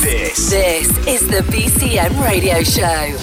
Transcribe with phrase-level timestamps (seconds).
[0.00, 0.50] This.
[0.50, 3.16] This is the BCM radio show.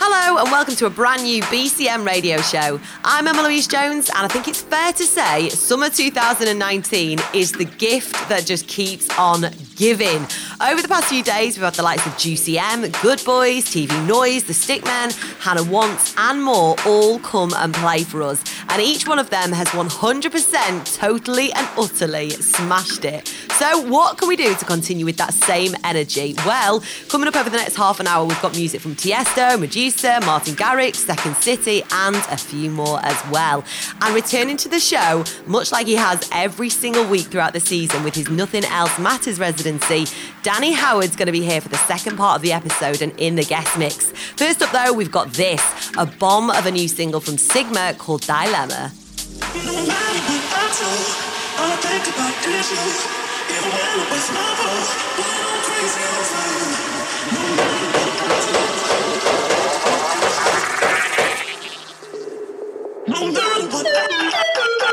[0.00, 2.80] Hello and welcome to a brand new BCM radio show.
[3.02, 7.64] I'm Emma Louise Jones, and I think it's fair to say summer 2019 is the
[7.64, 10.26] gift that just keeps on giving.
[10.60, 13.88] Over the past few days, we've had the likes of Juicy M, Good Boys, TV
[14.06, 18.42] Noise, The Stickmen, Hannah Wants, and more all come and play for us.
[18.68, 23.34] And each one of them has 100% totally and utterly smashed it.
[23.58, 26.34] So, what can we do to continue with that same energy?
[26.46, 30.24] Well, coming up over the next half an hour, we've got music from Tiesto, Meduza,
[30.24, 33.64] Martin Garrix, Second City, and a few more as well.
[34.00, 38.04] And returning to the show, much like he has every single week throughout the season
[38.04, 40.06] with his Nothing Else Matters residency,
[40.44, 43.34] Danny Howard's going to be here for the second part of the episode and in
[43.34, 44.10] the guest mix.
[44.36, 48.20] First up, though, we've got this a bomb of a new single from Sigma called
[48.20, 48.92] Dilemma.
[63.08, 64.83] Unbelievable.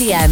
[0.00, 0.30] At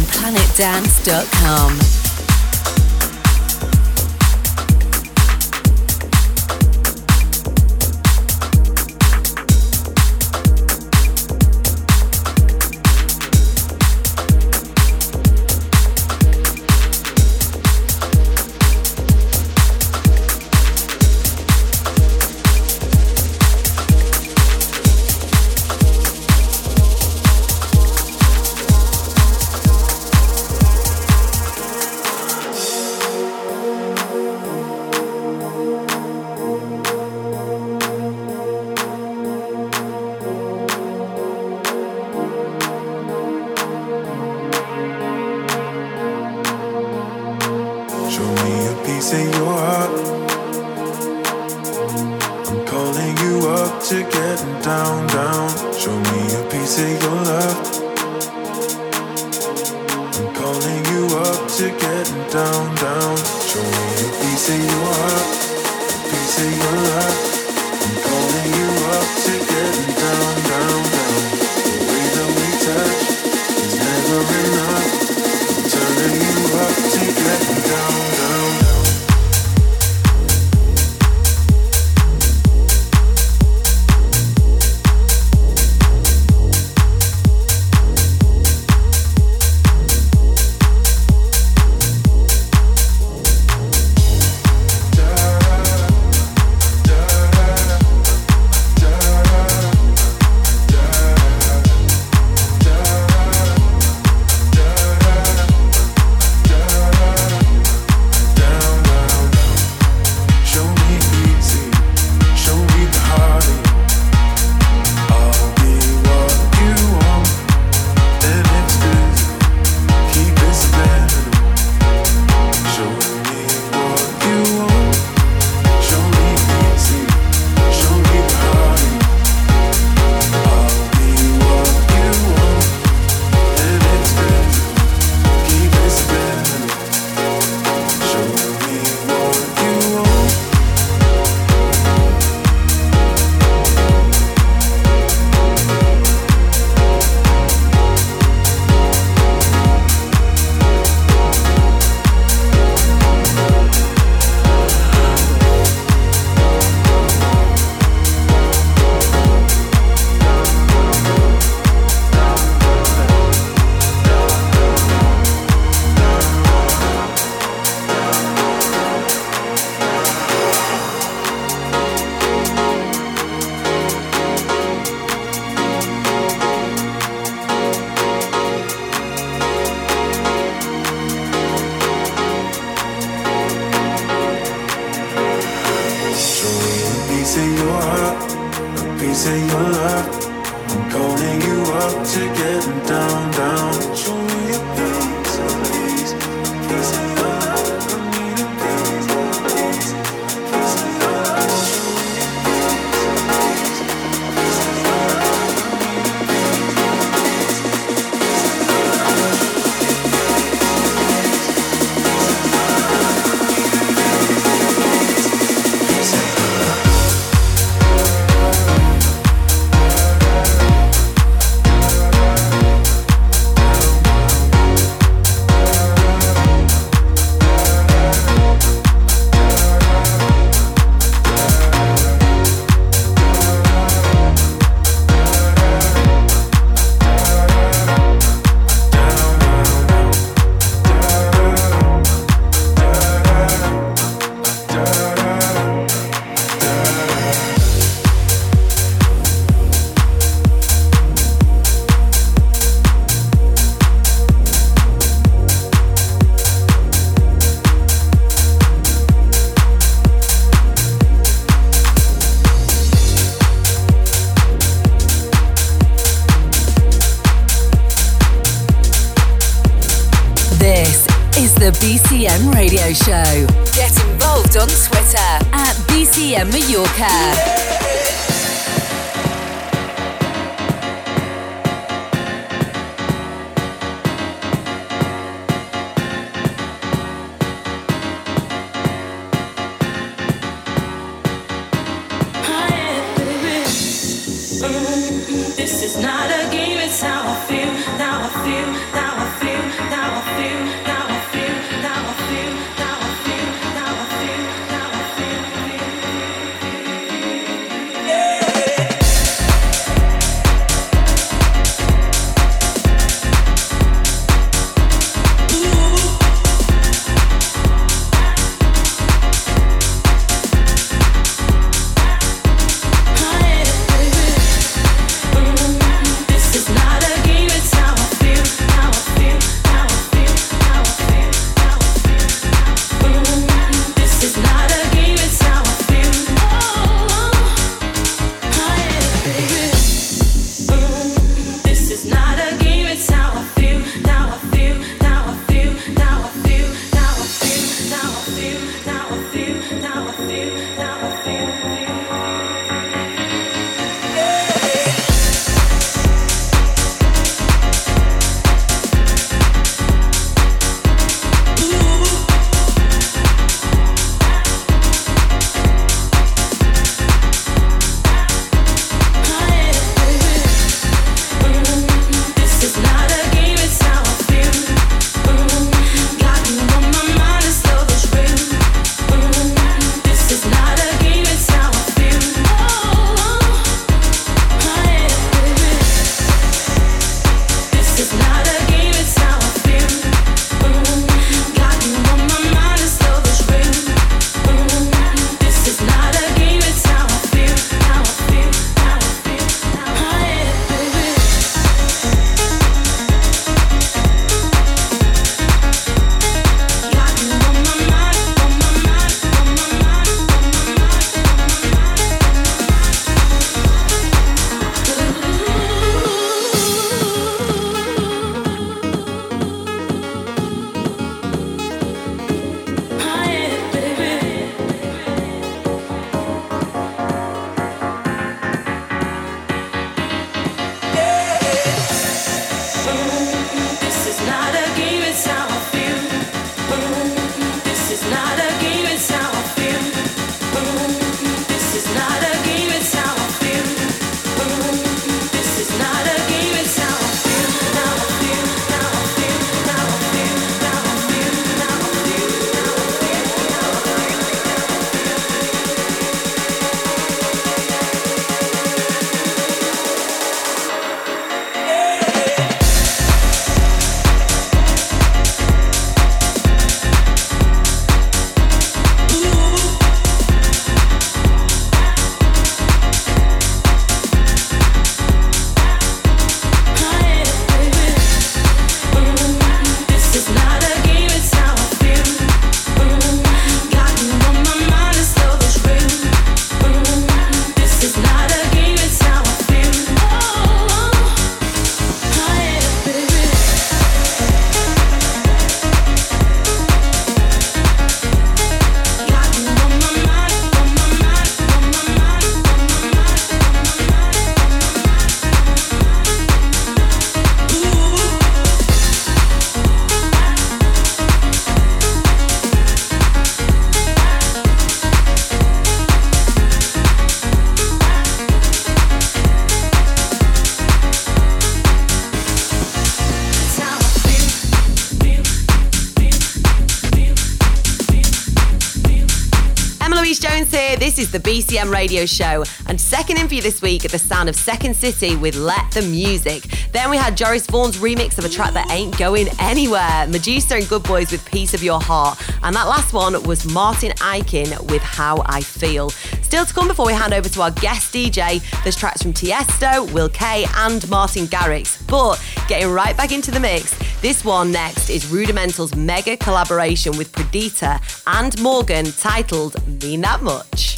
[530.09, 532.43] this is the BCM radio show.
[532.65, 535.69] And second in for you this week at the sound of Second City with Let
[535.69, 536.45] the Music.
[536.71, 540.07] Then we had Joris Voorn's remix of a track that ain't going anywhere.
[540.07, 542.27] Meduza and Good Boys with Piece of Your Heart.
[542.41, 545.91] And that last one was Martin Ikin with How I Feel.
[546.23, 549.91] Still to come before we hand over to our guest DJ, there's tracks from Tiesto,
[549.93, 551.85] Will K, and Martin Garrix.
[551.87, 557.11] But getting right back into the mix, this one next is Rudimental's mega collaboration with
[557.11, 560.75] Perdita and Morgan titled Mean That Much.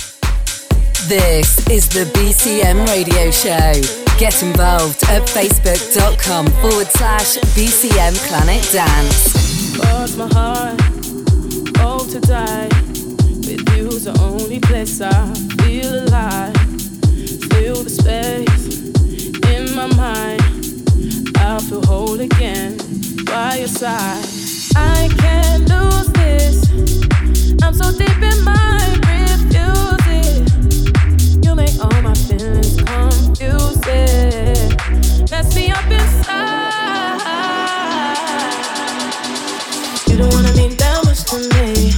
[1.08, 3.74] This is the BCM radio show.
[4.18, 9.78] Get involved at facebook.com forward slash BCM Planet Dance.
[9.78, 10.82] Lost my heart,
[11.78, 12.68] hope to die.
[13.46, 16.56] With you's the only place I feel alive.
[17.52, 18.80] Feel the space
[19.52, 20.41] in my mind.
[21.52, 22.78] I'll feel whole again
[23.26, 24.26] by your side.
[24.74, 26.64] I can't lose this.
[27.62, 28.80] I'm so deep in my
[29.12, 30.08] refuse.
[31.44, 33.36] You make all my feelings confusing.
[35.30, 37.20] Mess me up inside.
[40.08, 41.92] You don't wanna mean that much to me.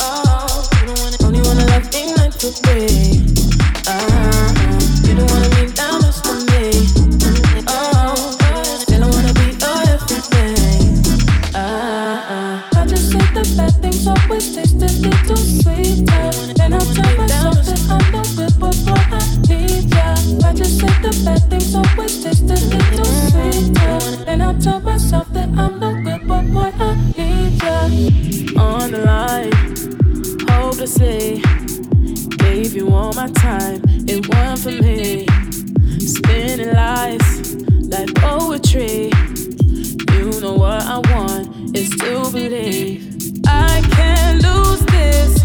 [0.00, 3.26] Oh, you don't wanna only wanna love me like to be.
[3.86, 4.49] Uh,
[30.90, 31.42] hopelessly.
[32.38, 35.26] Gave you all my time, it wasn't for me.
[35.98, 37.54] Spinning lies
[37.86, 39.10] like poetry.
[40.12, 43.40] You know what I want is to believe.
[43.46, 45.42] I can't lose this.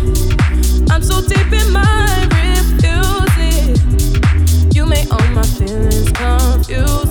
[0.90, 4.76] I'm so deep in my refuse it.
[4.76, 7.05] You make all my feelings confusing.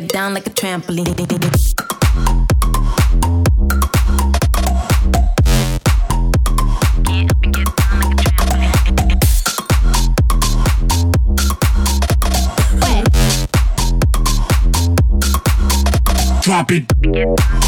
[0.00, 1.08] Get down like a trampoline.
[16.42, 17.67] Drop it.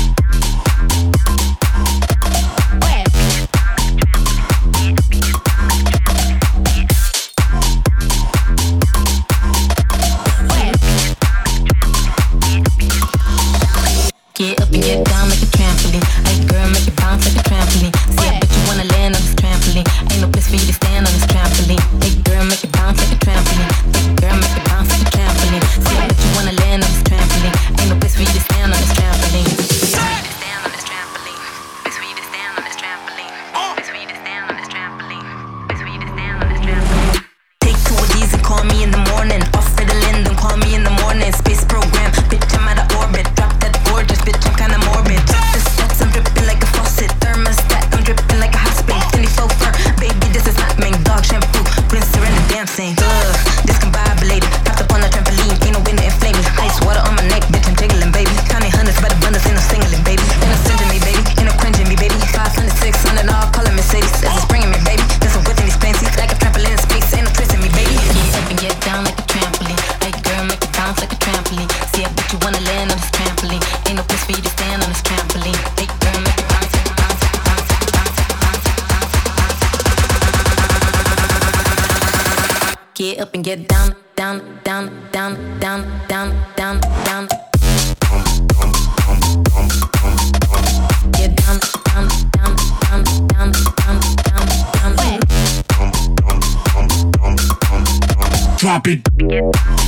[98.61, 99.80] Drop it.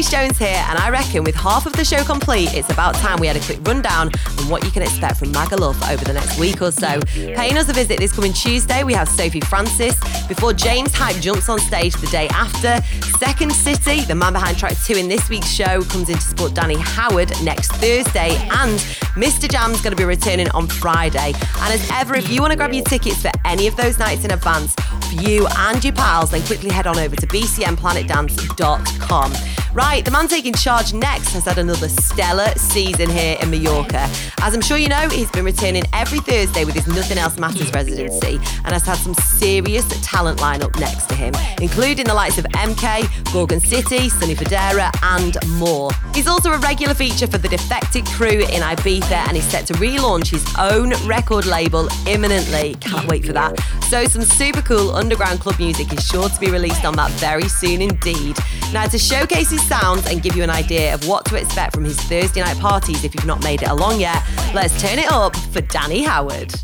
[0.00, 3.20] Louise Jones here, and I reckon with half of the show complete, it's about time
[3.20, 6.38] we had a quick rundown on what you can expect from Magaluf over the next
[6.38, 7.02] week or so.
[7.02, 10.00] Paying us a visit this coming Tuesday, we have Sophie Francis.
[10.26, 12.80] Before James Hype jumps on stage the day after,
[13.18, 16.54] Second City, the man behind track two in this week's show, comes in to support
[16.54, 18.80] Danny Howard next Thursday, and
[19.20, 19.50] Mr.
[19.50, 21.34] Jam's going to be returning on Friday.
[21.34, 24.24] And as ever, if you want to grab your tickets for any of those nights
[24.24, 24.74] in advance,
[25.10, 29.32] for you and your pals, then quickly head on over to bcmplanetdance.com.
[29.72, 34.08] Right, the man taking charge next has had another stellar season here in Mallorca.
[34.40, 37.72] As I'm sure you know, he's been returning every Thursday with his Nothing Else Matters
[37.72, 42.44] residency and has had some serious talent lineup next to him, including the likes of
[42.46, 45.90] MK, Gorgon City, Sonny Fodera, and more.
[46.14, 49.74] He's also a regular feature for the Defected crew in Ibiza and he's set to
[49.74, 52.74] relaunch his own record label imminently.
[52.80, 53.58] Can't wait for that.
[53.88, 57.48] So, some super cool underground club music is sure to be released on that very
[57.48, 58.36] soon indeed.
[58.72, 61.74] Now, to showcase his his sounds and give you an idea of what to expect
[61.74, 64.22] from his Thursday night parties if you've not made it along yet.
[64.54, 66.54] Let's turn it up for Danny Howard.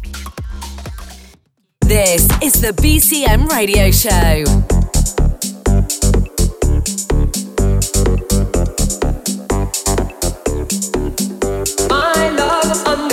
[1.80, 4.44] This is the BCM Radio Show.
[11.90, 13.05] I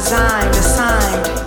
[0.00, 1.39] designed, assigned.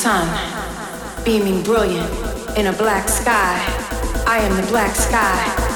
[0.00, 0.26] sun,
[1.26, 2.10] beaming brilliant
[2.56, 3.62] in a black sky.
[4.26, 5.69] I am the black sky.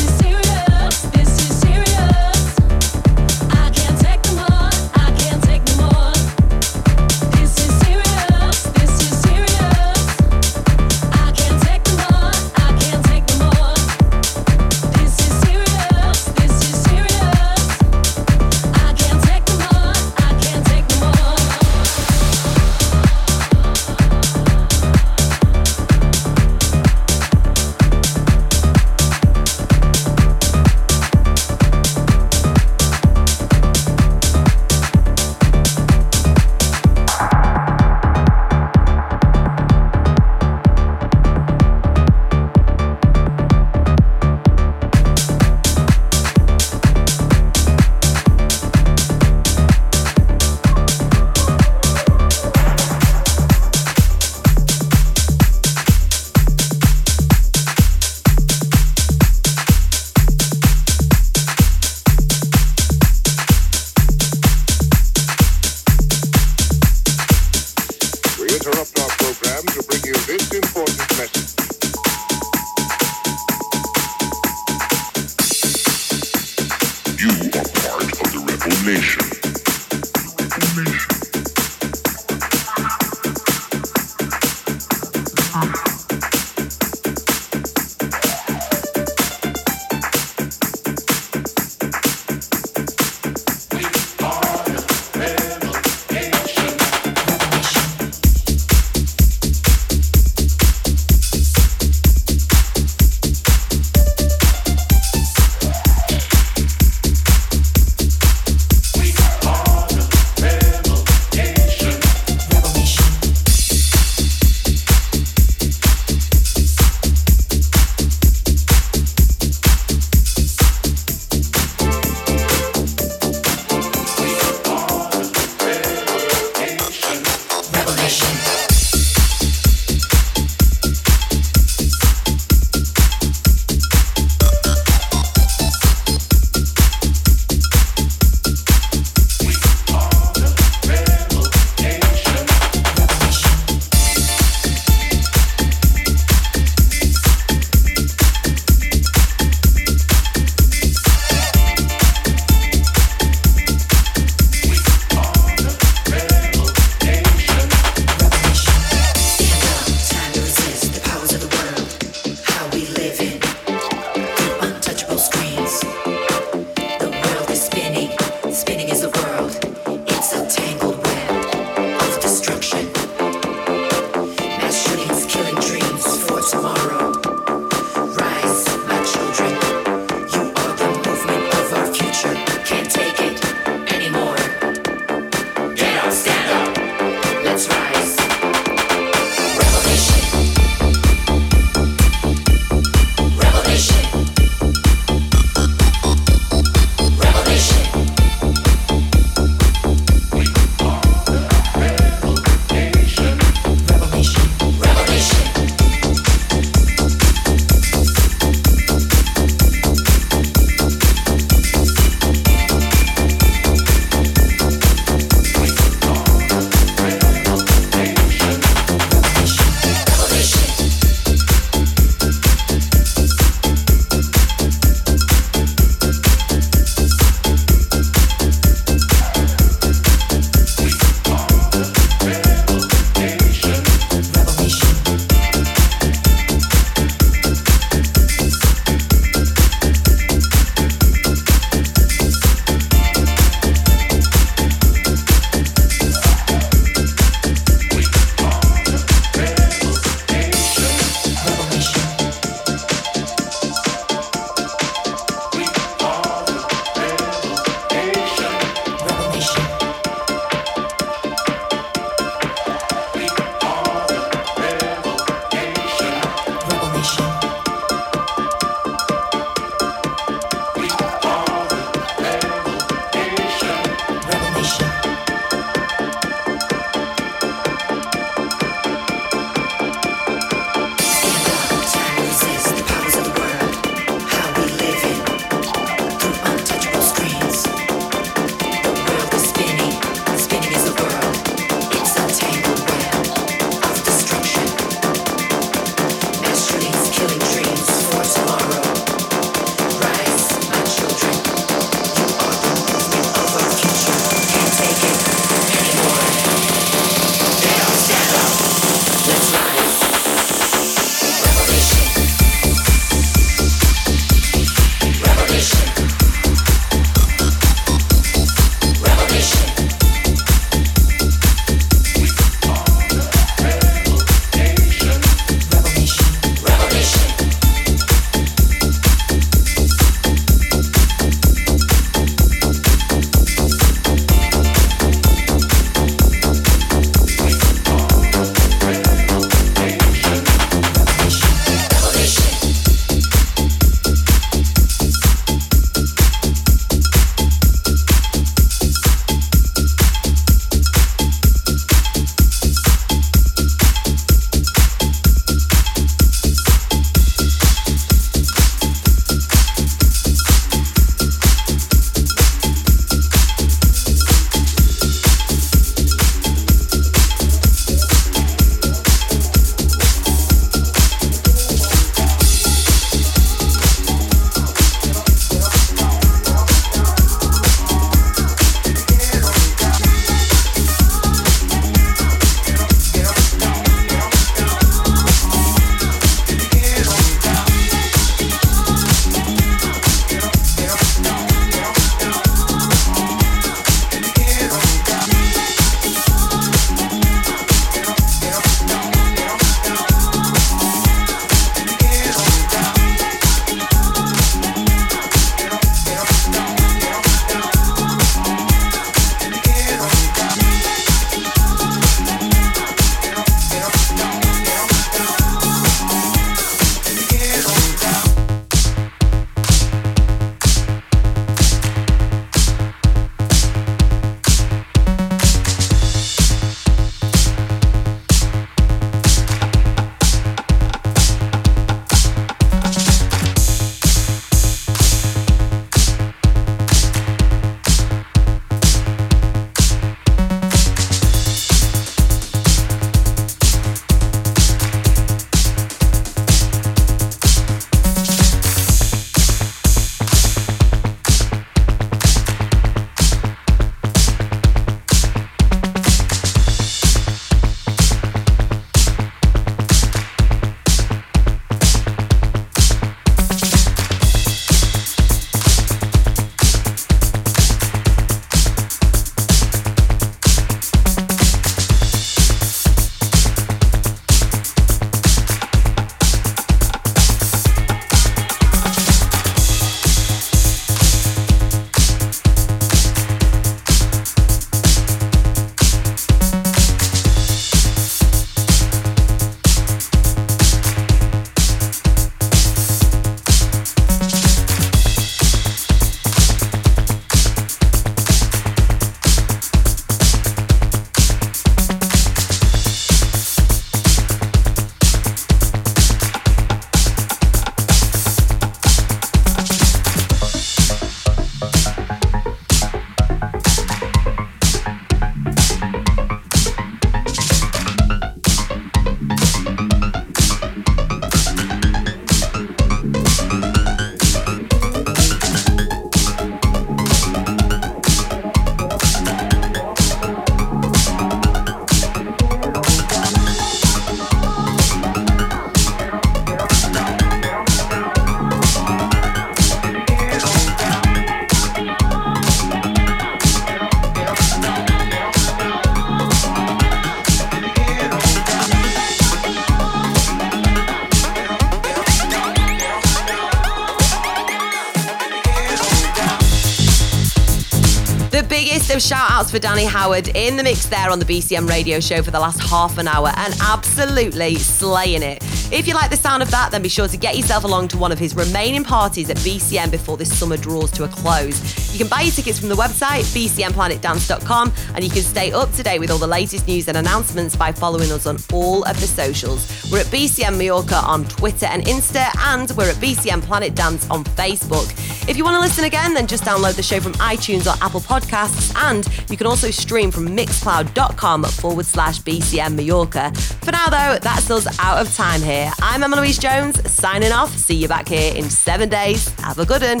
[559.50, 562.60] For Danny Howard in the mix there on the BCM radio show for the last
[562.60, 565.42] half an hour and absolutely slaying it.
[565.72, 567.96] If you like the sound of that, then be sure to get yourself along to
[567.96, 571.92] one of his remaining parties at BCM before this summer draws to a close.
[571.92, 575.82] You can buy your tickets from the website, bcmplanetdance.com, and you can stay up to
[575.82, 579.06] date with all the latest news and announcements by following us on all of the
[579.06, 579.90] socials.
[579.90, 584.24] We're at BCM Mallorca on Twitter and Insta, and we're at BCM Planet Dance on
[584.24, 584.88] Facebook.
[585.30, 588.00] If you want to listen again, then just download the show from iTunes or Apple
[588.00, 593.30] Podcasts, and you can also stream from mixcloud.com forward slash BCM Mallorca.
[593.62, 595.70] For now, though, that's us out of time here.
[595.80, 597.56] I'm Emma Louise Jones, signing off.
[597.56, 599.28] See you back here in seven days.
[599.38, 600.00] Have a good one.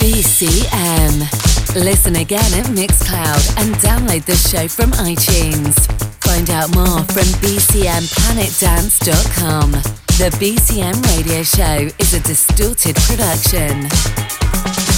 [0.00, 1.20] BCM.
[1.74, 5.78] Listen again at Mixcloud and download the show from iTunes.
[6.24, 10.09] Find out more from bcmplanetdance.com.
[10.20, 14.89] The BCM radio show is a distorted production.